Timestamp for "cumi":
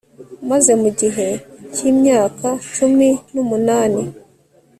2.73-3.09